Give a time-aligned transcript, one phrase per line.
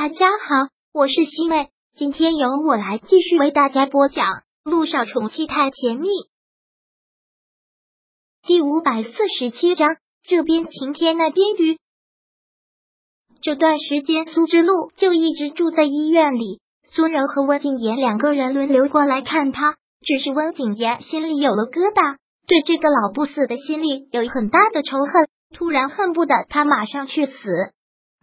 [0.00, 4.26] 大家好，我是西妹，今天由我来继续为大家播讲
[4.62, 6.06] 《路上宠妻太甜蜜》
[8.46, 9.96] 第五百四十七章。
[10.22, 11.80] 这边晴天，那边雨。
[13.42, 16.60] 这段时间，苏之路就一直住在医院里。
[16.84, 27.34] 苏柔和温景言两个人轮流过来看他，只是温景言心里有了疙瘩，对这个老不死的心里有很大的仇恨，突然恨不得他马上去死。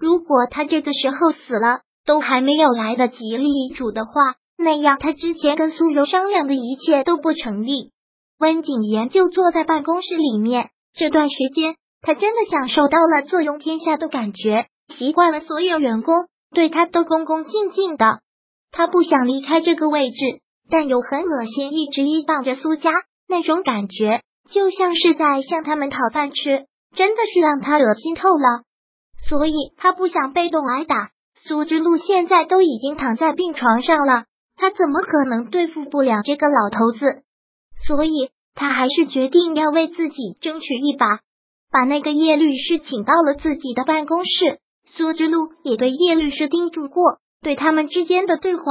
[0.00, 7.92] 如果他这个时候死了，都还没有来得及立遗嘱的话，那样他之前跟苏柔商量的一切都不成立。
[8.38, 16.14] 温景言就坐在办公室里面，这段时间他真的享受到了坐拥天下的感觉，习惯了所有员工
[16.54, 18.20] 对他都恭恭敬敬的。
[18.70, 20.16] 他不想离开这个位置，
[20.70, 22.92] 但又很恶心，一直依傍着苏家，
[23.28, 28.62] 那种感觉就像是在向他们讨饭吃，真的是让他恶心透了。
[29.28, 31.10] 所以他不想被动挨打。
[31.46, 34.24] 苏之路现在都已经躺在病床上了，
[34.56, 37.22] 他怎么可能对付不了这个老头子？
[37.86, 41.20] 所以他还是决定要为自己争取一把，
[41.70, 44.58] 把那个叶律师请到了自己的办公室。
[44.86, 48.62] 苏之路也对叶律师叮嘱过，对他们之间的对话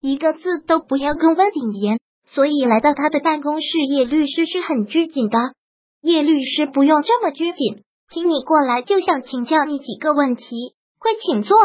[0.00, 2.00] 一个字都不要跟温景言。
[2.28, 5.38] 所以来到他的办公室，叶律师是很拘谨的。
[6.02, 7.84] 叶律师不用这么拘谨。
[8.08, 11.56] 请你过来，就想请教你几个问题，快请坐。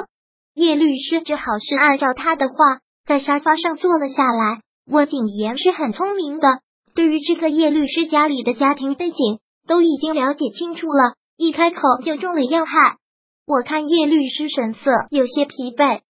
[0.54, 4.62] 叶律师只好是按照他的话，在沙发上坐了下来。
[4.90, 6.48] 我景言是很聪明的，
[6.96, 12.98] 对于这个叶律师家里的家庭背景都已经了解清楚了，一开口就中了要害。
[13.46, 16.02] 我看叶律师神色有些疲惫，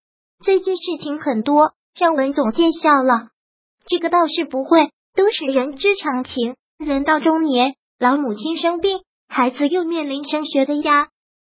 [0.43, 3.27] 最近事情很多，让文总见笑了。
[3.85, 6.55] 这个倒是不会，都是人之常情。
[6.77, 9.01] 人到中年，老母亲生病。
[9.33, 11.07] 孩子又面临升学的压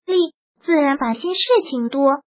[0.05, 2.21] 力，自然烦心事情多。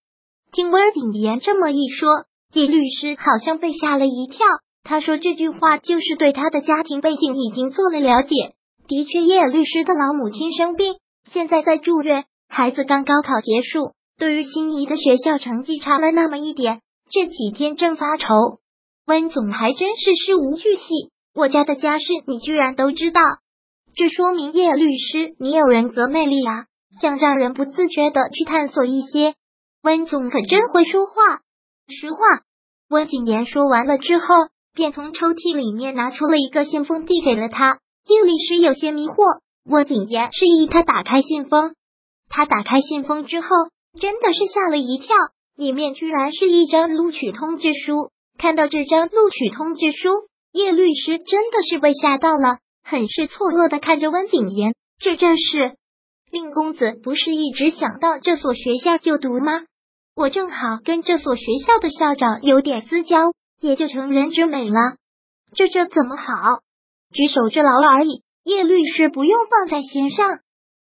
[0.51, 2.09] 听温景言这么一说，
[2.53, 4.45] 叶律师好像被吓了一跳。
[4.83, 8.55] 他说这句话就是对他的家庭背景已经做了了解。
[8.89, 10.95] 的确，叶律师的老母亲生病，
[11.31, 12.25] 现在在住院。
[12.49, 18.27] 孩子刚高考结束，对于心仪的学校成绩差了那么一点，这几天正发愁。
[19.05, 20.83] 温总还真是事无巨细，
[21.33, 23.21] 我家的家事你居然都知道。
[23.97, 26.65] 这说明叶律师，你有人格魅力啊，
[27.01, 29.33] 想让人不自觉的去探索一些。
[29.81, 31.13] 温总可真会说话。
[31.87, 32.17] 实话，
[32.91, 34.25] 温景言说完了之后，
[34.75, 37.79] 便从抽屉里面拿出了一个信封，递给了他。
[38.05, 41.73] 叶律师有些迷惑，温景言示意他打开信封。
[42.29, 43.47] 他打开信封之后，
[43.99, 45.15] 真的是吓了一跳，
[45.55, 48.11] 里面居然是一张录取通知书。
[48.37, 50.09] 看到这张录取通知书，
[50.51, 52.59] 叶律师真的是被吓到了。
[52.89, 55.75] 很是错愕的看着温景言，这正是
[56.31, 59.63] 令公子不是一直想到这所学校就读吗？
[60.15, 64.95] 我正好跟这所学校的校长有点私交，也就成人之美了。
[65.53, 66.61] 这这怎么好？
[67.11, 70.39] 举手之劳而已，叶律师不用放在心上。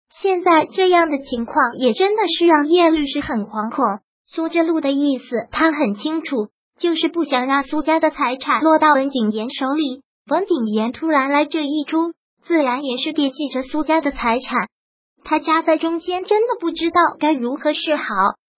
[0.09, 3.85] 现在这样的情况也真的是让叶律师很惶恐。
[4.27, 10.03] 苏之路的意思他很清楚，就是不想让苏家的财产落到温景言手里。
[10.29, 12.13] 温景言突然来这一出，
[12.45, 14.69] 自然也是惦记着苏家的财产。
[15.23, 18.05] 他夹在中间，真的不知道该如何是好。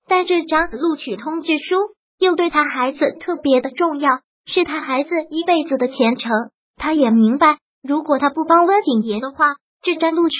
[0.07, 1.77] 但这张录取通知书
[2.19, 4.09] 又对他孩子特别的重要，
[4.47, 6.33] 是他孩子一辈子的前程。
[6.77, 10.37] 他也明白，如果他不帮温景言的话，这张录取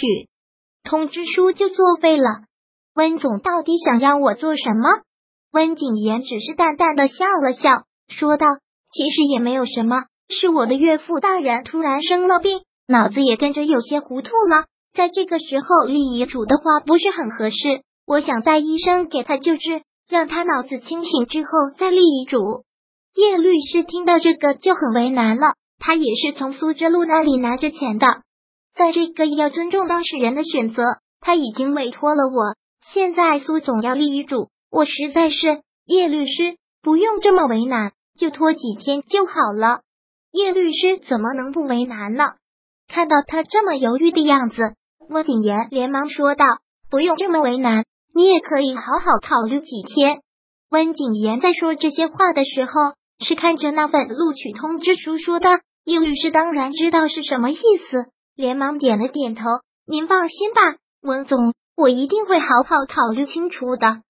[0.83, 2.25] 通知书就作废了。
[2.95, 4.89] 温总到底想让我做什么？
[5.53, 8.47] 温景言只是淡淡的笑了笑，说道
[8.91, 14.65] ：“其实也没有什么。”是我的岳父大人突然生了病，脑子也跟着有些糊涂了。
[14.95, 22.65] 在这个时候立遗嘱的话不是很合适，我想在医生给他救治，让他脑子清醒之后再立遗嘱。
[23.15, 28.07] 叶律师听到这个就很为难了，他也是从苏之路那里拿着钱的，
[28.77, 30.83] 在这个要尊重当事人的选择，
[31.21, 32.55] 他已经委托了我。
[32.93, 39.81] 现在苏总要立遗嘱，我实在是叶律师不用这么为难，就拖几天就好了。
[40.31, 42.25] 叶律师怎么能不为难呢？
[42.87, 44.75] 看到他这么犹豫的样子，
[45.09, 46.45] 温景言连忙说道
[46.91, 47.85] ：“不用这么为难，
[48.15, 50.21] 你也可以好好考虑几天。”
[50.71, 52.73] 温景言在说这些话的时候，
[53.25, 55.61] 是看着那份录取通知书说的。
[55.85, 57.57] 叶律师当然知道是什么意
[57.91, 58.05] 思，
[58.37, 59.45] 连忙点了点头
[59.89, 64.03] ：“您放心吧，温总，我一定会好好考虑清楚的。”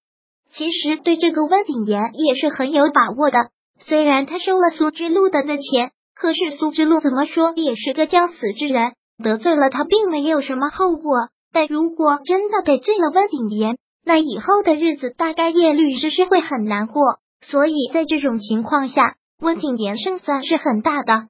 [0.51, 5.91] 其实对这个温景言也是很有把握的，虽然他收了苏之路的那钱。
[6.19, 8.91] 可是苏之路怎么说也是个将死之人，
[9.23, 11.29] 得罪了他并没有什么后果。
[11.53, 17.01] 但如果真的得罪了温景言，那以后的日子大概叶律师是会很难过。
[17.39, 21.29] 所以在这种情况下，温景言胜算是很大的。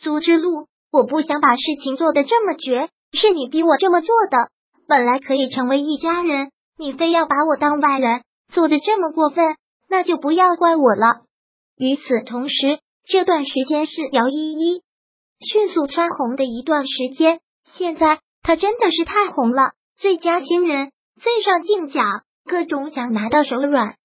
[0.00, 4.50] 苏之路，我不想把事情做得这么绝，是你逼我这么做的。
[4.86, 8.22] 本来可以成为一家人，你非要把我当外人，
[8.52, 9.56] 做的这么过分，
[9.88, 11.22] 那就不要怪我了。
[11.76, 12.78] 与此同时，
[13.10, 14.82] 这段时间是姚依依
[15.40, 17.40] 迅速蹿红的一段时间。
[17.64, 22.04] 现在她真的是太红了，最佳新人、最上镜奖，
[22.44, 23.96] 各种奖拿到手软。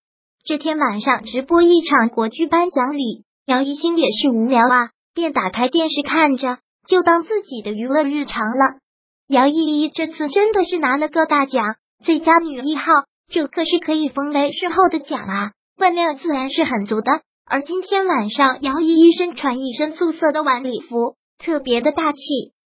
[0.44, 6.58] 这天晚上直播一场国剧颁奖礼，姚一星也是无聊啊，便打开电视看着，
[6.88, 8.80] 就当自己的娱乐日常了。
[9.28, 12.92] 姚依依这次真的是拿了个大奖，最佳女一号，
[13.32, 17.12] 这可是可以封为视后的奖啊，分量自然是很足的。
[17.48, 22.20] 而今天晚上，姚依依身穿一身素色的晚礼服，特别的大气，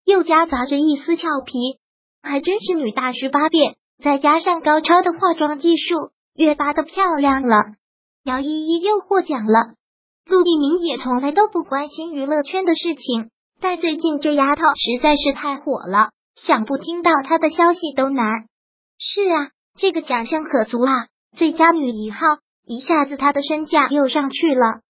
[0.05, 1.79] 又夹杂着一丝俏皮，
[2.23, 6.13] 还真是女大十八变，再加上高超的化妆技术。
[6.35, 7.57] 越发的漂亮了，
[8.23, 9.73] 姚依依又获奖了。
[10.27, 18.45] 陆一鸣也从来都不关心娱乐圈的事情，但最近这丫头实在是太火了，想不听到她的消息都难。
[18.99, 22.19] 是啊，这个奖项可足啊，最佳女一号，
[22.67, 24.81] 一下子她的身价又上去了。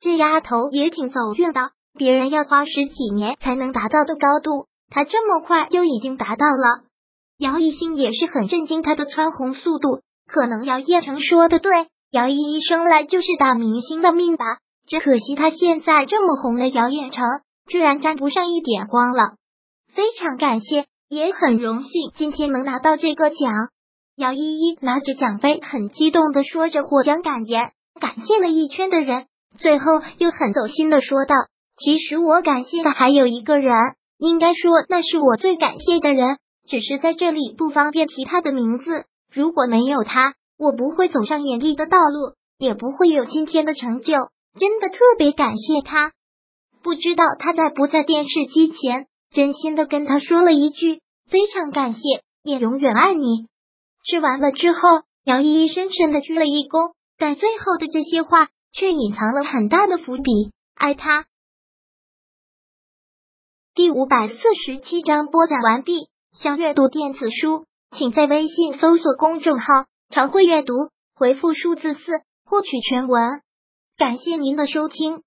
[0.00, 6.84] 这丫头也挺走运的，别人要花十几年才能达到的高度，她这么快就已经达到了。
[7.38, 10.00] 姚一星也是很震惊她的蹿红速度。
[10.26, 14.44] 可能姚叶成说的对，姚依依生来就是大明星的命吧？
[14.86, 17.24] 只可惜她现在这么红的姚叶成，
[17.66, 19.36] 居然沾不上一点光了。
[19.94, 23.70] 非常感谢，也很荣幸今天能拿到这个奖。
[24.18, 27.70] 姚依依拿着奖杯，很激动的说着获奖感言，
[28.00, 29.26] 感谢了一圈的人，
[29.58, 29.84] 最后
[30.18, 31.36] 又很走心的说道
[31.78, 33.72] ：“其实我感谢的还有一个人，
[34.18, 36.38] 应该说那是我最感谢的人，
[36.68, 44.14] 只是在这里不方便提他的名字。”如果没有他，我不会走上演艺的道路，也不会有今天的成就。
[44.58, 46.10] 真的特别感谢他。
[46.82, 52.00] 不知道他在不在电视机前，真心的跟他说了一句非常感谢，
[52.42, 53.46] 也永远爱你。
[54.04, 54.80] 吃完了之后，
[55.24, 60.52] 姚依依深深的鞠了一躬，但最后的这些话却隐藏了很大的伏笔。
[60.74, 61.26] 爱他。
[63.74, 64.34] 第五百四
[64.64, 66.08] 十七章播讲完毕。
[66.32, 67.66] 想阅读电子书。
[67.90, 69.64] 请在微信搜索公众号
[70.12, 70.74] “常会阅读”，
[71.16, 73.40] 回复数字四获取全文。
[73.96, 75.22] 感谢您的收听。